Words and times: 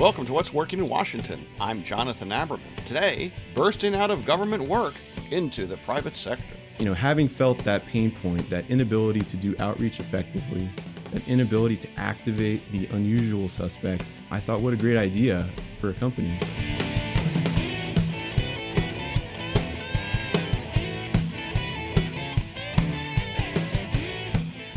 Welcome 0.00 0.24
to 0.24 0.32
What's 0.32 0.54
Working 0.54 0.78
in 0.78 0.88
Washington. 0.88 1.46
I'm 1.60 1.82
Jonathan 1.82 2.30
Aberman. 2.30 2.74
Today, 2.86 3.34
bursting 3.54 3.94
out 3.94 4.10
of 4.10 4.24
government 4.24 4.66
work 4.66 4.94
into 5.30 5.66
the 5.66 5.76
private 5.76 6.16
sector. 6.16 6.56
You 6.78 6.86
know, 6.86 6.94
having 6.94 7.28
felt 7.28 7.58
that 7.64 7.84
pain 7.84 8.10
point, 8.10 8.48
that 8.48 8.64
inability 8.70 9.20
to 9.20 9.36
do 9.36 9.54
outreach 9.58 10.00
effectively, 10.00 10.70
that 11.12 11.28
inability 11.28 11.76
to 11.76 11.88
activate 11.98 12.72
the 12.72 12.86
unusual 12.86 13.46
suspects, 13.46 14.18
I 14.30 14.40
thought, 14.40 14.62
what 14.62 14.72
a 14.72 14.76
great 14.78 14.96
idea 14.96 15.46
for 15.78 15.90
a 15.90 15.92
company. 15.92 16.40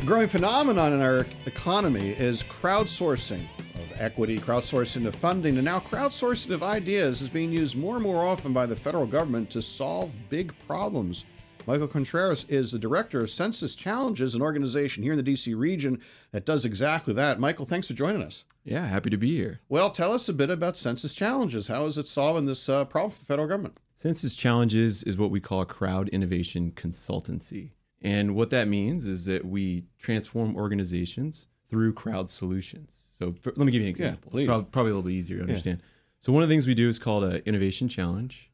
A 0.01 0.05
growing 0.05 0.27
phenomenon 0.27 0.91
in 0.91 1.01
our 1.01 1.25
economy 1.45 2.09
is 2.09 2.43
crowdsourcing 2.43 3.39
of 3.52 3.52
equity, 3.99 4.37
crowdsourcing 4.37 5.05
of 5.07 5.15
funding, 5.15 5.55
and 5.55 5.65
now 5.65 5.79
crowdsourcing 5.79 6.51
of 6.51 6.63
ideas 6.63 7.21
is 7.21 7.29
being 7.29 7.51
used 7.51 7.77
more 7.77 7.95
and 7.95 8.03
more 8.03 8.25
often 8.25 8.53
by 8.53 8.65
the 8.65 8.75
federal 8.75 9.05
government 9.05 9.49
to 9.51 9.61
solve 9.61 10.15
big 10.29 10.53
problems. 10.67 11.25
Michael 11.65 11.87
Contreras 11.87 12.45
is 12.49 12.71
the 12.71 12.79
director 12.79 13.21
of 13.21 13.29
Sensis 13.29 13.75
Challenges, 13.75 14.35
an 14.35 14.41
organization 14.41 15.01
here 15.01 15.13
in 15.13 15.23
the 15.23 15.33
DC 15.33 15.57
region 15.57 16.01
that 16.31 16.45
does 16.45 16.65
exactly 16.65 17.13
that. 17.13 17.39
Michael, 17.39 17.65
thanks 17.65 17.87
for 17.87 17.93
joining 17.93 18.21
us. 18.21 18.43
Yeah, 18.65 18.85
happy 18.85 19.09
to 19.09 19.17
be 19.17 19.35
here. 19.35 19.61
Well, 19.69 19.89
tell 19.89 20.11
us 20.11 20.27
a 20.27 20.33
bit 20.33 20.49
about 20.49 20.75
Sensis 20.75 21.15
Challenges. 21.15 21.67
How 21.67 21.85
is 21.85 21.97
it 21.97 22.07
solving 22.07 22.45
this 22.45 22.67
uh, 22.67 22.85
problem 22.85 23.11
for 23.11 23.19
the 23.19 23.25
federal 23.25 23.47
government? 23.47 23.77
Sensis 24.01 24.37
Challenges 24.37 25.03
is 25.03 25.17
what 25.17 25.31
we 25.31 25.39
call 25.39 25.61
a 25.61 25.65
crowd 25.65 26.09
innovation 26.09 26.71
consultancy. 26.71 27.71
And 28.01 28.35
what 28.35 28.49
that 28.49 28.67
means 28.67 29.05
is 29.05 29.25
that 29.25 29.45
we 29.45 29.85
transform 29.97 30.57
organizations 30.57 31.47
through 31.69 31.93
crowd 31.93 32.29
solutions. 32.29 33.02
So 33.19 33.33
for, 33.41 33.53
let 33.55 33.65
me 33.65 33.71
give 33.71 33.81
you 33.81 33.87
an 33.87 33.89
example. 33.89 34.31
it's 34.37 34.47
prob- 34.47 34.71
probably 34.71 34.91
a 34.91 34.95
little 34.95 35.09
bit 35.09 35.15
easier 35.15 35.37
to 35.37 35.43
understand. 35.43 35.81
So 36.21 36.31
one 36.31 36.41
of 36.43 36.49
the 36.49 36.53
things 36.53 36.65
we 36.67 36.73
do 36.73 36.87
is 36.89 36.99
called 36.99 37.23
an 37.25 37.41
innovation 37.45 37.87
challenge. 37.87 38.49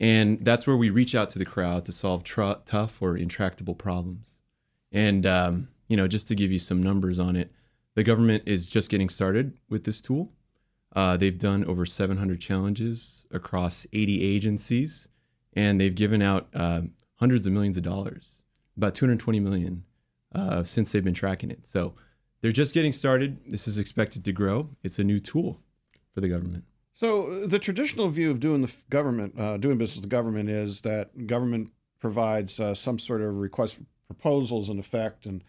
And 0.00 0.44
that's 0.44 0.66
where 0.66 0.76
we 0.76 0.90
reach 0.90 1.14
out 1.14 1.30
to 1.30 1.38
the 1.38 1.44
crowd 1.44 1.86
to 1.86 1.92
solve 1.92 2.24
tr- 2.24 2.60
tough 2.64 3.00
or 3.00 3.16
intractable 3.16 3.74
problems. 3.74 4.40
And, 4.90 5.24
um, 5.24 5.68
you 5.88 5.96
know, 5.96 6.08
just 6.08 6.26
to 6.28 6.34
give 6.34 6.50
you 6.50 6.58
some 6.58 6.82
numbers 6.82 7.20
on 7.20 7.36
it, 7.36 7.52
the 7.94 8.02
government 8.02 8.42
is 8.46 8.66
just 8.66 8.90
getting 8.90 9.08
started 9.08 9.56
with 9.68 9.84
this 9.84 10.00
tool. 10.00 10.32
Uh, 10.94 11.16
they've 11.16 11.38
done 11.38 11.64
over 11.64 11.86
700 11.86 12.40
challenges 12.40 13.26
across 13.30 13.86
80 13.92 14.24
agencies, 14.24 15.08
and 15.54 15.80
they've 15.80 15.94
given 15.94 16.22
out 16.22 16.48
uh, 16.54 16.82
hundreds 17.16 17.46
of 17.46 17.52
millions 17.52 17.76
of 17.76 17.82
dollars, 17.82 18.42
about 18.76 18.94
220 18.94 19.40
million 19.40 19.84
uh, 20.34 20.62
since 20.64 20.90
they've 20.92 21.04
been 21.04 21.14
tracking 21.14 21.50
it. 21.50 21.66
So 21.66 21.94
they're 22.44 22.52
just 22.52 22.74
getting 22.74 22.92
started. 22.92 23.38
This 23.46 23.66
is 23.66 23.78
expected 23.78 24.22
to 24.26 24.32
grow. 24.32 24.68
It's 24.82 24.98
a 24.98 25.04
new 25.04 25.18
tool 25.18 25.62
for 26.12 26.20
the 26.20 26.28
government. 26.28 26.64
So 26.92 27.22
uh, 27.22 27.46
the 27.46 27.58
traditional 27.58 28.08
view 28.10 28.30
of 28.30 28.38
doing 28.38 28.60
the 28.60 28.70
government, 28.90 29.32
uh, 29.40 29.56
doing 29.56 29.78
business 29.78 29.96
with 29.96 30.02
the 30.10 30.14
government, 30.14 30.50
is 30.50 30.82
that 30.82 31.26
government 31.26 31.72
provides 32.00 32.60
uh, 32.60 32.74
some 32.74 32.98
sort 32.98 33.22
of 33.22 33.38
request 33.38 33.78
proposals 34.08 34.68
in 34.68 34.78
effect, 34.78 35.24
and 35.24 35.42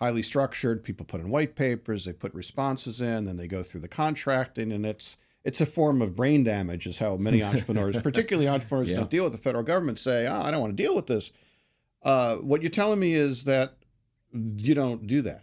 highly 0.00 0.22
structured. 0.22 0.82
People 0.82 1.04
put 1.04 1.20
in 1.20 1.28
white 1.28 1.54
papers, 1.54 2.06
they 2.06 2.14
put 2.14 2.32
responses 2.32 3.02
in, 3.02 3.26
then 3.26 3.36
they 3.36 3.46
go 3.46 3.62
through 3.62 3.82
the 3.82 3.88
contracting, 3.88 4.72
and 4.72 4.86
it's 4.86 5.18
it's 5.44 5.60
a 5.60 5.66
form 5.66 6.00
of 6.00 6.16
brain 6.16 6.44
damage, 6.44 6.86
is 6.86 6.96
how 6.96 7.18
many 7.18 7.42
entrepreneurs, 7.50 8.00
particularly 8.00 8.48
entrepreneurs, 8.48 8.88
who 8.88 8.92
Yeah. 8.94 9.00
don't 9.00 9.10
deal 9.10 9.24
with 9.24 9.32
the 9.34 9.38
federal 9.38 9.64
government, 9.64 9.98
say, 9.98 10.26
"Oh, 10.26 10.40
I 10.40 10.50
don't 10.50 10.62
want 10.62 10.74
to 10.74 10.82
deal 10.82 10.96
with 10.96 11.08
this." 11.08 11.30
Uh, 12.02 12.36
what 12.36 12.62
you're 12.62 12.70
telling 12.70 12.98
me 12.98 13.12
is 13.12 13.44
that 13.44 13.74
you 14.32 14.74
don't 14.74 15.06
do 15.06 15.20
that. 15.20 15.42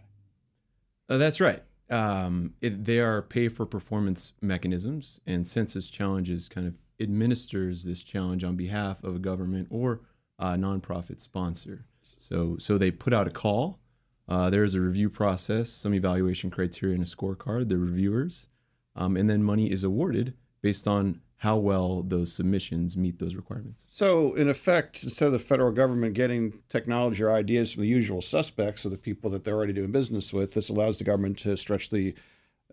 Uh, 1.10 1.18
that's 1.18 1.40
right. 1.40 1.62
Um, 1.90 2.54
it, 2.62 2.84
they 2.84 3.00
are 3.00 3.22
pay 3.22 3.48
for 3.48 3.66
performance 3.66 4.34
mechanisms, 4.42 5.22
and 5.28 5.46
Sensis 5.46 5.92
Challenges 5.92 6.50
kind 6.50 6.68
of 6.68 6.74
administers 7.00 7.84
this 7.84 8.02
challenge 8.02 8.44
on 8.44 8.56
behalf 8.56 9.04
of 9.04 9.16
a 9.16 9.20
government 9.20 9.68
or 9.70 10.02
a 10.40 10.56
nonprofit 10.56 11.20
sponsor. 11.20 11.86
So, 12.18 12.58
so 12.58 12.78
they 12.78 12.92
put 12.92 13.14
out 13.14 13.28
a 13.28 13.32
call. 13.32 13.80
Uh, 14.28 14.50
there's 14.50 14.74
a 14.74 14.82
review 14.82 15.10
process, 15.10 15.70
some 15.70 15.94
evaluation 15.94 16.50
criteria, 16.50 16.96
and 16.96 17.04
a 17.04 17.08
scorecard. 17.08 17.70
The 17.70 17.78
reviewers, 17.78 18.48
um, 18.96 19.16
and 19.16 19.30
then 19.30 19.44
money 19.44 19.72
is 19.72 19.84
awarded 19.84 20.34
based 20.62 20.88
on 20.88 21.22
how 21.38 21.58
well 21.58 22.02
those 22.02 22.34
submissions 22.34 22.96
meet 22.96 23.20
those 23.20 23.36
requirements. 23.36 23.86
So, 23.92 24.34
in 24.36 24.50
effect, 24.50 25.04
instead 25.04 25.28
of 25.28 25.32
the 25.34 25.40
federal 25.40 25.72
government 25.72 26.14
getting 26.14 26.60
technology 26.70 27.24
or 27.24 27.32
ideas 27.32 27.74
from 27.74 27.82
the 27.82 27.90
usual 27.90 28.22
suspects 28.22 28.86
or 28.86 28.90
the 28.90 28.98
people 28.98 29.30
that 29.32 29.44
they're 29.44 29.56
already 29.56 29.74
doing 29.74 29.92
business 29.92 30.32
with, 30.32 30.54
this 30.54 30.70
allows 30.70 30.98
the 30.98 31.04
government 31.04 31.38
to 31.40 31.58
stretch 31.58 31.90
the 31.90 32.14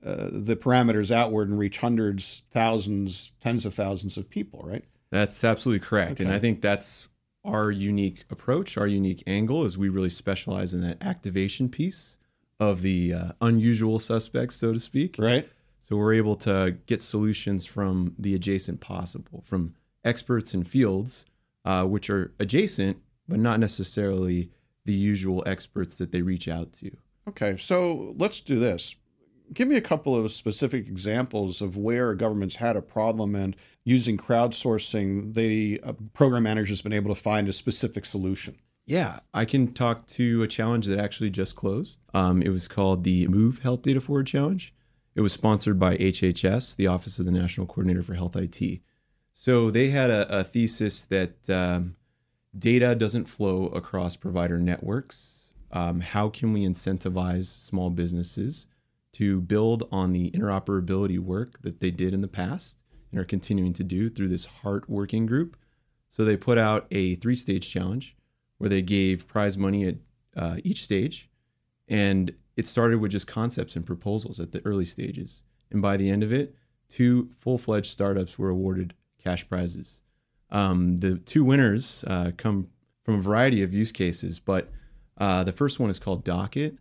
uh, 0.04 0.28
the 0.32 0.56
parameters 0.56 1.12
outward 1.12 1.48
and 1.48 1.58
reach 1.58 1.78
hundreds, 1.78 2.42
thousands, 2.50 3.30
tens 3.40 3.64
of 3.64 3.72
thousands 3.72 4.16
of 4.16 4.28
people. 4.28 4.62
Right? 4.64 4.84
That's 5.10 5.44
absolutely 5.44 5.86
correct. 5.86 6.20
And 6.20 6.32
I 6.32 6.38
think 6.38 6.60
that's 6.60 7.08
our 7.44 7.70
unique 7.70 8.24
approach, 8.30 8.76
our 8.76 8.86
unique 8.86 9.22
angle 9.26 9.64
is 9.64 9.76
we 9.76 9.88
really 9.88 10.10
specialize 10.10 10.74
in 10.74 10.80
that 10.80 11.02
activation 11.02 11.68
piece 11.68 12.16
of 12.60 12.82
the 12.82 13.12
uh, 13.12 13.32
unusual 13.40 13.98
suspects, 13.98 14.56
so 14.56 14.72
to 14.72 14.80
speak. 14.80 15.16
Right. 15.18 15.48
So 15.88 15.97
we're 15.97 16.15
able 16.15 16.37
to 16.37 16.76
get 16.87 17.03
solutions 17.03 17.66
from 17.66 18.15
the 18.19 18.34
adjacent 18.34 18.81
possible, 18.81 19.43
from 19.44 19.75
experts 20.04 20.54
in 20.54 20.65
fields 20.65 21.26
uh, 21.65 21.84
which 21.84 22.10
are 22.10 22.32
adjacent, 22.38 22.98
but 23.28 23.38
not 23.38 23.60
necessarily 23.60 24.50
the 24.84 24.92
usual 24.92 25.42
experts 25.47 25.97
that 25.98 26.12
they 26.12 26.22
reach 26.22 26.48
out 26.48 26.72
to. 26.75 26.91
Okay. 27.28 27.56
So 27.56 28.15
let's 28.19 28.41
do 28.41 28.59
this. 28.59 28.97
Give 29.53 29.69
me 29.69 29.76
a 29.76 29.82
couple 29.82 30.16
of 30.16 30.32
specific 30.32 30.88
examples 30.88 31.60
of 31.60 31.76
where 31.76 32.15
governments 32.15 32.56
had 32.56 32.75
a 32.75 32.82
problem 32.82 33.34
and 33.34 33.54
using 33.84 34.16
crowdsourcing, 34.16 35.34
the 35.34 35.81
uh, 35.84 35.92
program 36.15 36.44
manager 36.44 36.71
has 36.71 36.82
been 36.82 36.92
able 36.92 37.15
to 37.15 37.21
find 37.21 37.48
a 37.48 37.53
specific 37.53 38.06
solution. 38.06 38.56
Yeah, 38.87 39.21
I 39.34 39.44
can 39.44 39.72
talk 39.72 40.06
to 40.09 40.42
a 40.42 40.48
challenge 40.48 40.87
that 40.87 40.98
actually 40.98 41.31
just 41.31 41.54
closed. 41.54 42.00
Um, 42.15 42.42
it 42.42 42.48
was 42.48 42.66
called 42.66 43.04
the 43.04 43.28
Move 43.28 43.59
Health 43.59 43.82
Data 43.82 44.00
Forward 44.00 44.26
Challenge. 44.26 44.75
It 45.14 45.20
was 45.20 45.32
sponsored 45.32 45.78
by 45.78 45.96
HHS, 45.96 46.76
the 46.76 46.86
Office 46.86 47.18
of 47.18 47.26
the 47.26 47.32
National 47.32 47.66
Coordinator 47.66 48.02
for 48.02 48.14
Health 48.14 48.36
IT. 48.36 48.80
So 49.34 49.70
they 49.70 49.90
had 49.90 50.10
a, 50.10 50.40
a 50.40 50.44
thesis 50.44 51.04
that 51.06 51.50
um, 51.50 51.96
data 52.58 52.94
doesn't 52.94 53.26
flow 53.26 53.66
across 53.66 54.16
provider 54.16 54.58
networks. 54.58 55.40
Um, 55.70 56.00
how 56.00 56.28
can 56.28 56.52
we 56.52 56.66
incentivize 56.66 57.44
small 57.44 57.90
businesses 57.90 58.66
to 59.14 59.40
build 59.40 59.88
on 59.92 60.12
the 60.12 60.30
interoperability 60.30 61.18
work 61.18 61.60
that 61.62 61.80
they 61.80 61.90
did 61.90 62.14
in 62.14 62.20
the 62.20 62.28
past 62.28 62.82
and 63.10 63.20
are 63.20 63.24
continuing 63.24 63.72
to 63.74 63.84
do 63.84 64.08
through 64.08 64.28
this 64.28 64.46
HEART 64.46 64.88
working 64.88 65.26
group? 65.26 65.56
So 66.08 66.24
they 66.24 66.36
put 66.36 66.58
out 66.58 66.86
a 66.90 67.14
three 67.16 67.36
stage 67.36 67.70
challenge 67.70 68.16
where 68.58 68.68
they 68.68 68.82
gave 68.82 69.26
prize 69.26 69.56
money 69.56 69.86
at 69.86 69.96
uh, 70.36 70.56
each 70.62 70.84
stage. 70.84 71.28
And 71.88 72.32
it 72.56 72.66
started 72.66 73.00
with 73.00 73.12
just 73.12 73.26
concepts 73.26 73.76
and 73.76 73.86
proposals 73.86 74.40
at 74.40 74.52
the 74.52 74.64
early 74.64 74.84
stages. 74.84 75.42
And 75.70 75.80
by 75.80 75.96
the 75.96 76.10
end 76.10 76.22
of 76.22 76.32
it, 76.32 76.54
two 76.88 77.30
full 77.38 77.58
fledged 77.58 77.90
startups 77.90 78.38
were 78.38 78.50
awarded 78.50 78.94
cash 79.22 79.48
prizes. 79.48 80.00
Um, 80.50 80.98
the 80.98 81.18
two 81.18 81.44
winners 81.44 82.04
uh, 82.06 82.32
come 82.36 82.68
from 83.04 83.14
a 83.14 83.22
variety 83.22 83.62
of 83.62 83.72
use 83.72 83.91
cases, 83.91 84.38
but 84.38 84.70
uh, 85.18 85.44
the 85.44 85.52
first 85.52 85.80
one 85.80 85.91
is 85.91 85.98
called 85.98 86.24
Docket. 86.24 86.76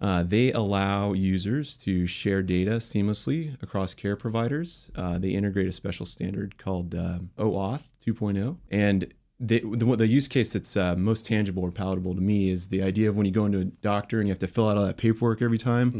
Uh, 0.00 0.22
they 0.22 0.52
allow 0.52 1.14
users 1.14 1.76
to 1.78 2.06
share 2.06 2.42
data 2.42 2.72
seamlessly 2.72 3.60
across 3.62 3.94
care 3.94 4.16
providers. 4.16 4.90
Uh, 4.94 5.18
they 5.18 5.30
integrate 5.30 5.68
a 5.68 5.72
special 5.72 6.04
standard 6.04 6.58
called 6.58 6.94
um, 6.94 7.30
OAuth 7.38 7.82
2.0. 8.06 8.58
And 8.70 9.12
the, 9.38 9.60
the, 9.60 9.96
the 9.96 10.06
use 10.06 10.28
case 10.28 10.52
that's 10.54 10.76
uh, 10.76 10.94
most 10.96 11.26
tangible 11.26 11.62
or 11.62 11.70
palatable 11.70 12.14
to 12.14 12.20
me 12.20 12.50
is 12.50 12.68
the 12.68 12.82
idea 12.82 13.08
of 13.08 13.16
when 13.16 13.26
you 13.26 13.32
go 13.32 13.44
into 13.44 13.60
a 13.60 13.64
doctor 13.64 14.18
and 14.18 14.28
you 14.28 14.32
have 14.32 14.38
to 14.38 14.46
fill 14.46 14.68
out 14.68 14.76
all 14.78 14.86
that 14.86 14.96
paperwork 14.96 15.42
every 15.42 15.58
time. 15.58 15.90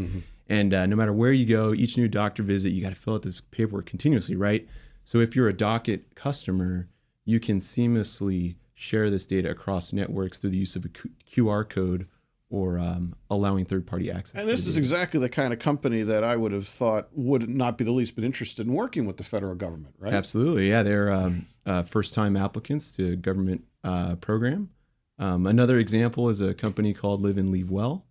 And 0.49 0.73
uh, 0.73 0.87
no 0.87 0.97
matter 0.97 1.13
where 1.13 1.33
you 1.33 1.45
go, 1.45 1.75
each 1.75 1.97
new 1.99 2.09
doctor 2.09 2.43
visit, 2.43 2.71
you 2.71 2.81
got 2.83 2.91
to 2.91 2.95
fill 2.95 3.15
out 3.15 3.23
this 3.23 3.41
paperwork 3.51 3.87
continuously, 3.87 4.37
right? 4.37 4.67
So 5.05 5.19
if 5.19 5.37
you're 5.37 5.49
a 5.49 5.53
Docket 5.53 6.15
customer, 6.15 6.89
you 7.25 7.41
can 7.41 7.59
seamlessly 7.59 8.57
share 8.75 9.11
this 9.11 9.27
data 9.27 9.51
across 9.51 9.93
networks 9.93 10.39
through 10.39 10.51
the 10.51 10.59
use 10.59 10.77
of 10.77 10.85
a 10.85 10.89
Q- 10.89 11.11
QR 11.33 11.69
code 11.69 12.07
or 12.49 12.79
um, 12.79 13.15
allowing 13.29 13.65
third-party 13.65 14.11
access. 14.11 14.41
And 14.41 14.49
this 14.49 14.67
is 14.67 14.77
exactly 14.77 15.19
the 15.19 15.29
kind 15.29 15.53
of 15.53 15.59
company 15.59 16.03
that 16.03 16.23
I 16.23 16.37
would 16.37 16.53
have 16.53 16.67
thought 16.67 17.09
would 17.13 17.49
not 17.49 17.77
be 17.77 17.85
the 17.85 17.91
least 17.91 18.15
bit 18.15 18.25
interested 18.25 18.67
in 18.67 18.73
working 18.73 19.05
with 19.05 19.17
the 19.17 19.25
federal 19.25 19.55
government, 19.57 19.95
right? 19.99 20.15
Absolutely, 20.15 20.69
yeah. 20.69 20.83
They're 20.83 21.13
um, 21.13 21.47
uh, 21.65 21.83
first-time 21.83 22.37
applicants 22.37 22.95
to 22.97 23.17
government 23.17 23.65
uh, 23.83 24.15
program. 24.17 24.71
Um, 25.19 25.47
another 25.47 25.79
example 25.79 26.29
is 26.29 26.41
a 26.41 26.55
company 26.55 26.93
called 26.93 27.21
Live 27.23 27.39
and 27.39 27.51
Leave 27.51 27.71
Well. 27.71 28.07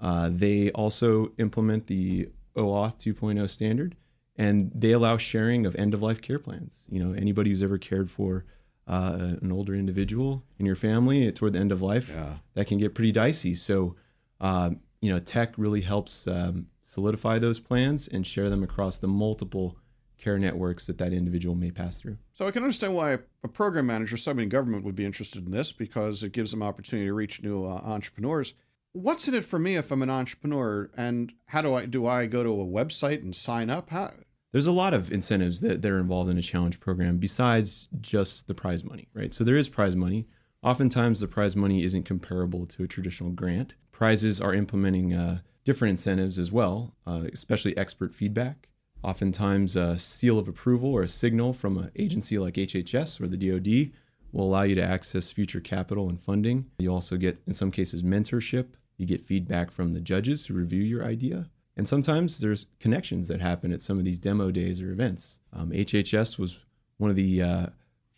Uh, 0.00 0.30
they 0.32 0.70
also 0.72 1.32
implement 1.38 1.86
the 1.86 2.28
OAuth 2.56 2.98
2.0 2.98 3.48
standard, 3.48 3.96
and 4.36 4.72
they 4.74 4.92
allow 4.92 5.16
sharing 5.16 5.64
of 5.64 5.76
end-of-life 5.76 6.20
care 6.20 6.38
plans. 6.38 6.82
You 6.88 7.04
know, 7.04 7.12
anybody 7.12 7.50
who's 7.50 7.62
ever 7.62 7.78
cared 7.78 8.10
for 8.10 8.46
uh, 8.86 9.36
an 9.42 9.50
older 9.52 9.74
individual 9.74 10.42
in 10.58 10.66
your 10.66 10.76
family 10.76 11.30
toward 11.32 11.52
the 11.54 11.58
end 11.58 11.72
of 11.72 11.82
life, 11.82 12.10
Yeah. 12.10 12.38
that 12.54 12.66
can 12.66 12.78
get 12.78 12.94
pretty 12.94 13.12
dicey. 13.12 13.54
So, 13.54 13.96
um, 14.40 14.80
you 15.00 15.10
know, 15.12 15.18
tech 15.18 15.54
really 15.56 15.80
helps 15.80 16.26
um, 16.28 16.66
solidify 16.80 17.38
those 17.38 17.58
plans 17.60 18.08
and 18.08 18.26
share 18.26 18.48
them 18.48 18.62
across 18.62 18.98
the 18.98 19.08
multiple 19.08 19.76
care 20.18 20.38
networks 20.38 20.86
that 20.86 20.98
that 20.98 21.12
individual 21.12 21.54
may 21.54 21.70
pass 21.70 22.00
through. 22.00 22.16
So 22.34 22.46
I 22.46 22.50
can 22.50 22.62
understand 22.62 22.94
why 22.94 23.18
a 23.44 23.48
program 23.48 23.86
manager, 23.86 24.16
somebody 24.16 24.44
in 24.44 24.48
government, 24.48 24.84
would 24.84 24.96
be 24.96 25.04
interested 25.04 25.44
in 25.44 25.52
this 25.52 25.72
because 25.72 26.22
it 26.22 26.32
gives 26.32 26.50
them 26.50 26.62
opportunity 26.62 27.06
to 27.08 27.14
reach 27.14 27.42
new 27.42 27.64
uh, 27.64 27.80
entrepreneurs. 27.84 28.54
What's 28.92 29.28
in 29.28 29.34
it 29.34 29.44
for 29.44 29.58
me 29.58 29.76
if 29.76 29.92
I'm 29.92 30.00
an 30.02 30.08
entrepreneur, 30.10 30.90
and 30.96 31.30
how 31.46 31.60
do 31.60 31.74
I 31.74 31.84
do? 31.84 32.06
I 32.06 32.24
go 32.26 32.42
to 32.42 32.48
a 32.60 32.64
website 32.66 33.22
and 33.22 33.36
sign 33.36 33.68
up? 33.68 33.90
How? 33.90 34.12
There's 34.56 34.66
a 34.66 34.72
lot 34.72 34.94
of 34.94 35.12
incentives 35.12 35.60
that, 35.60 35.82
that 35.82 35.92
are 35.92 36.00
involved 36.00 36.30
in 36.30 36.38
a 36.38 36.42
challenge 36.42 36.80
program 36.80 37.18
besides 37.18 37.88
just 38.00 38.48
the 38.48 38.54
prize 38.54 38.84
money, 38.84 39.06
right? 39.12 39.32
So 39.32 39.44
there 39.44 39.58
is 39.58 39.68
prize 39.68 39.94
money. 39.94 40.26
Oftentimes, 40.62 41.20
the 41.20 41.28
prize 41.28 41.54
money 41.54 41.84
isn't 41.84 42.04
comparable 42.04 42.64
to 42.66 42.84
a 42.84 42.88
traditional 42.88 43.30
grant. 43.30 43.76
Prizes 43.92 44.40
are 44.40 44.54
implementing 44.54 45.14
uh, 45.14 45.40
different 45.64 45.90
incentives 45.90 46.38
as 46.38 46.50
well, 46.50 46.94
uh, 47.06 47.24
especially 47.32 47.76
expert 47.76 48.14
feedback 48.14 48.68
Oftentimes, 49.06 49.76
a 49.76 49.98
seal 49.98 50.38
of 50.38 50.48
approval 50.48 50.92
or 50.92 51.02
a 51.02 51.08
signal 51.08 51.52
from 51.52 51.78
an 51.78 51.90
agency 51.96 52.38
like 52.38 52.54
HHS 52.54 53.20
or 53.20 53.28
the 53.28 53.36
DoD 53.36 53.92
will 54.32 54.46
allow 54.46 54.62
you 54.62 54.74
to 54.74 54.82
access 54.82 55.30
future 55.30 55.60
capital 55.60 56.08
and 56.08 56.20
funding. 56.20 56.66
You 56.78 56.92
also 56.92 57.16
get, 57.16 57.40
in 57.46 57.54
some 57.54 57.70
cases, 57.70 58.02
mentorship. 58.02 58.74
You 58.96 59.06
get 59.06 59.20
feedback 59.20 59.70
from 59.70 59.92
the 59.92 60.00
judges 60.00 60.46
who 60.46 60.54
review 60.54 60.82
your 60.82 61.04
idea. 61.04 61.48
And 61.76 61.86
sometimes 61.86 62.40
there's 62.40 62.66
connections 62.80 63.28
that 63.28 63.40
happen 63.40 63.72
at 63.72 63.82
some 63.82 63.98
of 63.98 64.04
these 64.04 64.18
demo 64.18 64.50
days 64.50 64.80
or 64.80 64.90
events. 64.90 65.38
Um, 65.52 65.70
HHS 65.70 66.38
was 66.38 66.64
one 66.96 67.10
of 67.10 67.16
the 67.16 67.42
uh, 67.42 67.66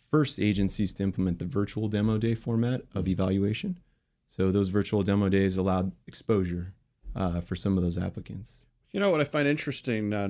first 0.09 0.39
agencies 0.39 0.93
to 0.95 1.03
implement 1.03 1.39
the 1.39 1.45
virtual 1.45 1.87
demo 1.87 2.17
day 2.17 2.35
format 2.35 2.83
of 2.95 3.07
evaluation. 3.07 3.79
So 4.27 4.51
those 4.51 4.69
virtual 4.69 5.03
demo 5.03 5.27
days 5.27 5.57
allowed 5.57 5.91
exposure 6.07 6.73
uh, 7.15 7.41
for 7.41 7.55
some 7.55 7.77
of 7.77 7.83
those 7.83 7.97
applicants. 7.97 8.65
You 8.91 8.99
know 8.99 9.11
what 9.11 9.21
I 9.21 9.25
find 9.25 9.47
interesting, 9.47 10.13
uh, 10.13 10.29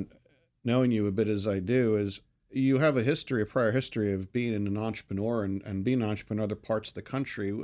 knowing 0.63 0.91
you 0.91 1.07
a 1.07 1.11
bit 1.11 1.27
as 1.27 1.47
I 1.47 1.59
do, 1.59 1.95
is 1.95 2.21
you 2.51 2.79
have 2.79 2.97
a 2.97 3.03
history, 3.03 3.41
a 3.41 3.45
prior 3.45 3.71
history 3.71 4.11
of 4.11 4.33
being 4.33 4.55
an 4.55 4.77
entrepreneur 4.77 5.43
and, 5.43 5.61
and 5.63 5.83
being 5.83 6.01
an 6.01 6.09
entrepreneur 6.09 6.41
in 6.41 6.45
other 6.45 6.55
parts 6.55 6.89
of 6.89 6.95
the 6.95 7.01
country. 7.01 7.57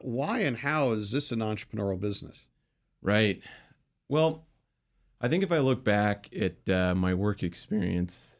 Why 0.00 0.40
and 0.40 0.56
how 0.56 0.92
is 0.92 1.10
this 1.10 1.32
an 1.32 1.40
entrepreneurial 1.40 2.00
business? 2.00 2.46
Right. 3.02 3.42
Well, 4.08 4.46
I 5.20 5.28
think 5.28 5.42
if 5.42 5.52
I 5.52 5.58
look 5.58 5.84
back 5.84 6.28
at 6.34 6.68
uh, 6.68 6.94
my 6.94 7.14
work 7.14 7.42
experience, 7.42 8.36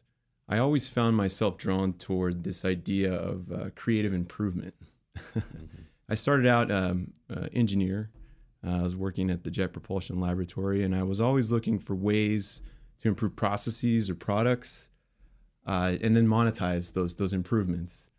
I 0.47 0.59
always 0.59 0.87
found 0.87 1.17
myself 1.17 1.57
drawn 1.57 1.93
toward 1.93 2.43
this 2.43 2.63
idea 2.63 3.13
of 3.13 3.51
uh, 3.51 3.69
creative 3.75 4.13
improvement. 4.13 4.75
mm-hmm. 5.17 5.39
I 6.09 6.15
started 6.15 6.47
out 6.47 6.71
um, 6.71 7.11
uh, 7.29 7.47
engineer. 7.51 8.09
I 8.63 8.81
was 8.81 8.95
working 8.95 9.29
at 9.29 9.43
the 9.43 9.51
Jet 9.51 9.73
Propulsion 9.73 10.19
Laboratory, 10.19 10.83
and 10.83 10.95
I 10.95 11.03
was 11.03 11.19
always 11.19 11.51
looking 11.51 11.79
for 11.79 11.95
ways 11.95 12.61
to 13.01 13.07
improve 13.07 13.35
processes 13.35 14.09
or 14.09 14.15
products, 14.15 14.89
uh, 15.65 15.95
and 16.01 16.15
then 16.15 16.27
monetize 16.27 16.93
those 16.93 17.15
those 17.15 17.33
improvements. 17.33 18.09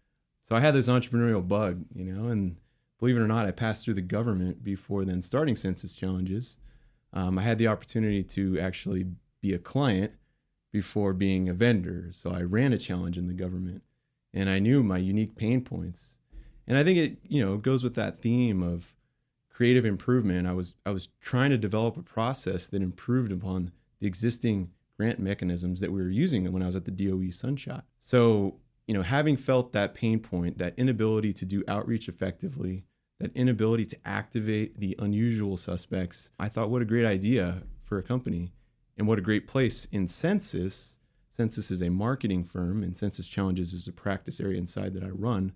So 0.49 0.57
I 0.57 0.61
had 0.61 0.75
this 0.75 0.89
entrepreneurial 0.89 1.47
bug, 1.47 1.85
you 1.95 2.05
know, 2.05 2.29
and 2.29 2.57
believe 2.99 3.17
it 3.17 3.21
or 3.21 3.27
not, 3.27 3.47
I 3.47 3.51
passed 3.51 3.85
through 3.85 3.95
the 3.95 4.03
government 4.03 4.63
before 4.63 5.05
then 5.05 5.23
starting 5.23 5.55
Sensis 5.55 5.97
Challenges. 5.97 6.59
Um, 7.13 7.39
I 7.39 7.43
had 7.43 7.59
the 7.59 7.69
opportunity 7.69 8.23
to 8.23 8.59
actually 8.61 9.07
be 9.41 9.55
a 9.55 9.59
client 9.59 10.13
before 10.73 11.13
being 11.13 11.49
a 11.49 11.55
vendor. 11.55 12.09
So 12.11 12.31
I 12.31 12.43
ran 12.43 12.73
a 12.73 12.79
challenge 12.79 13.17
in 13.17 13.27
the 13.27 13.35
government, 13.35 13.83
and 14.35 14.51
I 14.51 14.59
knew 14.59 14.83
my 14.83 14.99
unique 14.99 15.37
pain 15.37 15.63
points. 15.63 16.17
And 16.67 16.77
I 16.77 16.85
think 16.85 16.99
it, 16.99 17.19
you 17.23 17.45
know, 17.45 17.57
goes 17.57 17.83
with 17.83 17.95
that 17.95 18.19
theme 18.19 18.63
of 18.63 18.95
creative 19.51 19.85
improvement. 19.85 20.47
I 20.47 20.53
was 20.53 20.75
I 20.85 20.91
was 20.91 21.09
trying 21.21 21.51
to 21.51 21.59
develop 21.59 21.97
a 21.97 22.03
process 22.03 22.69
that 22.69 22.83
improved 22.83 23.33
upon 23.33 23.73
the 24.01 24.07
existing 24.07 24.71
grant 24.97 25.19
mechanisms 25.19 25.81
that 25.81 25.93
we 25.93 26.03
were 26.03 26.11
using 26.11 26.51
when 26.53 26.63
I 26.63 26.67
was 26.67 26.77
at 26.77 26.85
the 26.85 26.91
DOE 26.91 27.31
Sunshot. 27.31 27.85
So, 27.99 28.57
you 28.87 28.95
know, 28.95 29.03
having 29.03 29.37
felt 29.37 29.73
that 29.73 29.95
pain 29.95 30.19
point, 30.19 30.59
that 30.59 30.75
inability 30.77 31.33
to 31.35 31.47
do 31.47 31.65
outreach 31.69 32.09
effectively, 32.09 32.85
that 33.21 33.35
inability 33.35 33.87
to 33.87 33.99
activate 34.05 34.79
the 34.79 34.97
unusual 35.01 35.57
suspects, 35.57 36.31
I 36.39 36.49
thought, 36.49 36.71
what 36.71 36.83
a 36.83 36.87
great 36.87 37.05
idea 37.05 37.63
for 37.83 37.99
a 37.99 38.03
company 38.03 38.53
and 38.97 39.07
what 39.07 39.19
a 39.19 39.23
great 39.23 39.47
place 39.47 39.87
in 39.87 40.07
Sensis. 40.07 40.97
Sensis 41.37 41.71
is 41.71 41.83
a 41.83 41.91
marketing 41.91 42.45
firm, 42.45 42.83
and 42.83 42.95
Sensis 42.95 43.29
Challenges 43.29 43.73
is 43.73 43.89
a 43.89 43.93
practice 43.93 44.41
area 44.41 44.59
inside 44.59 44.95
that 44.95 45.05
I 45.05 45.09
run. 45.09 45.53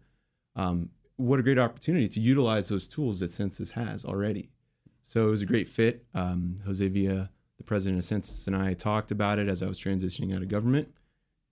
Um, 0.55 0.91
what 1.17 1.41
a 1.41 1.43
great 1.43 1.59
opportunity 1.59 2.09
to 2.09 2.21
utilize 2.21 2.69
those 2.69 2.89
tools 2.89 3.21
that 3.21 3.31
Sensis 3.31 3.73
has 3.73 4.05
already. 4.05 4.51
So 5.05 5.27
it 5.27 5.31
was 5.31 5.43
a 5.43 5.47
great 5.47 5.69
fit. 5.69 6.05
Um, 6.15 6.61
Jose 6.65 6.87
Villa 6.89 7.31
the 7.63 7.67
president 7.67 7.99
of 7.99 8.05
Sensis 8.05 8.49
and 8.49 8.57
I 8.57 8.75
talked 8.75 9.13
about 9.13 9.39
it 9.39 9.49
as 9.49 9.63
I 9.63 9.67
was 9.67 9.79
transitioning 9.79 10.35
out 10.35 10.43
of 10.43 10.49
government, 10.49 10.89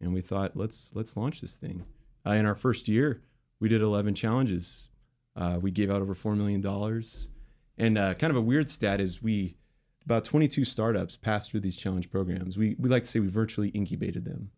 and 0.00 0.12
we 0.12 0.20
thought 0.20 0.56
let's 0.56 0.90
let's 0.92 1.16
launch 1.16 1.40
this 1.40 1.56
thing. 1.56 1.84
Uh, 2.26 2.32
in 2.32 2.46
our 2.46 2.56
first 2.56 2.88
year, 2.88 3.22
we 3.60 3.68
did 3.68 3.80
11 3.80 4.14
challenges. 4.14 4.88
Uh, 5.36 5.58
we 5.60 5.70
gave 5.70 5.90
out 5.90 6.02
over 6.02 6.14
four 6.14 6.34
million 6.34 6.60
dollars, 6.60 7.30
and 7.78 7.96
uh, 7.96 8.14
kind 8.14 8.30
of 8.30 8.36
a 8.36 8.40
weird 8.40 8.68
stat 8.68 9.00
is 9.00 9.22
we 9.22 9.56
about 10.04 10.24
22 10.24 10.64
startups 10.64 11.16
passed 11.16 11.50
through 11.50 11.60
these 11.60 11.76
challenge 11.76 12.10
programs. 12.10 12.58
We 12.58 12.76
we 12.78 12.88
like 12.88 13.04
to 13.04 13.08
say 13.10 13.20
we 13.20 13.28
virtually 13.28 13.68
incubated 13.68 14.24
them, 14.24 14.50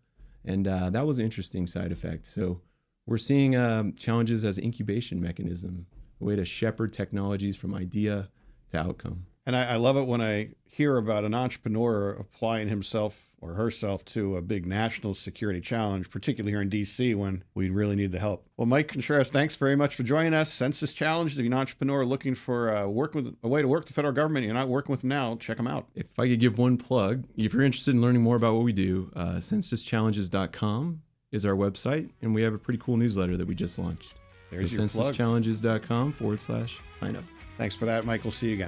and 0.45 0.67
uh, 0.67 0.91
that 0.91 1.07
was 1.07 1.19
an 1.19 1.25
interesting 1.25 1.67
side 1.67 1.93
effect. 1.93 2.27
So 2.27 2.61
we're 3.07 3.19
seeing 3.19 3.57
um, 3.57 3.95
challenges 3.95 4.45
as 4.45 4.59
an 4.59 4.65
incubation 4.65 5.21
mechanism, 5.21 5.87
a 6.21 6.25
way 6.25 6.37
to 6.37 6.45
shepherd 6.45 6.93
technologies 6.93 7.57
from 7.57 7.75
idea 7.75 8.29
to 8.71 8.79
outcome. 8.79 9.27
And 9.47 9.57
I, 9.57 9.73
I, 9.73 9.77
love 9.77 9.97
it 9.97 10.07
when 10.07 10.21
I 10.21 10.51
hear 10.65 10.97
about 10.97 11.25
an 11.25 11.35
entrepreneur 11.35 12.11
applying 12.13 12.69
himself 12.69 13.29
or 13.41 13.55
herself 13.55 14.05
to 14.05 14.37
a 14.37 14.43
big 14.43 14.67
national 14.67 15.15
security 15.15 15.61
challenge, 15.61 16.09
particularly 16.11 16.53
here 16.53 16.63
in 16.63 16.71
DC 16.71 17.15
when 17.17 17.43
we 17.55 17.69
really 17.71 17.97
need 17.97 18.13
the 18.13 18.19
help. 18.21 18.47
Well, 18.57 18.67
Mike 18.67 18.89
Contreras, 18.89 19.31
thanks 19.31 19.57
very 19.57 19.75
much 19.75 19.97
for 19.97 20.05
joining 20.05 20.33
us. 20.33 20.51
Sensis 20.51 20.95
Challenge, 20.95 21.33
if 21.33 21.39
you're 21.39 21.47
an 21.47 21.55
entrepreneur 21.55 22.07
looking 22.07 22.37
for 22.37 22.75
uh, 22.75 22.87
work 22.87 23.15
with 23.15 23.37
a 23.43 23.49
way 23.49 23.61
to 23.61 23.69
work 23.69 23.85
the 23.85 23.93
federal 23.93 24.15
government, 24.15 24.47
you're 24.47 24.55
not 24.55 24.69
working 24.69 24.93
with 24.93 25.01
them 25.01 25.09
now, 25.09 25.37
check 25.37 25.57
them 25.57 25.67
out. 25.67 25.89
If 25.97 26.19
I 26.19 26.29
could 26.29 26.41
give 26.41 26.59
one 26.59 26.77
plug, 26.77 27.25
if 27.37 27.53
you're 27.53 27.65
interested 27.65 27.95
in 27.95 28.01
learning 28.01 28.23
more 28.23 28.37
about 28.37 28.55
what 28.55 28.63
we 28.63 28.73
do, 28.73 29.11
uh, 29.17 29.35
sensischallenges.com 29.35 31.03
is 31.33 31.45
our 31.45 31.55
website, 31.55 32.11
and 32.23 32.35
we 32.35 32.43
have 32.43 32.55
a 32.55 32.59
pretty 32.59 32.79
cool 32.79 32.97
newsletter 32.97 33.37
that 33.37 33.47
we 33.47 33.55
just 33.55 33.79
launched. 33.79 34.15
There's 34.51 34.77
so 34.77 34.83
sensischallenges.com 34.83 36.13
forward 36.13 36.41
slash 36.41 36.79
sign 37.01 37.17
up. 37.17 37.25
Thanks 37.59 37.75
for 37.75 37.87
that, 37.87 38.05
Mike. 38.05 38.25
We'll 38.25 38.31
See 38.31 38.49
you 38.49 38.55
again. 38.55 38.61